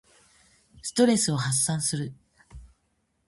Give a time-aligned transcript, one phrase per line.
[0.81, 2.11] ストレスを発散する。